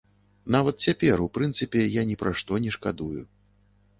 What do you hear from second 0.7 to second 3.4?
цяпер, у прынцыпе, я ні пра што не шкадую.